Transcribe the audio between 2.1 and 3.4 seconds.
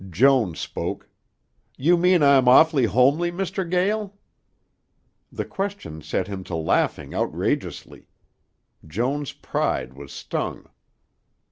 I'm awful homely,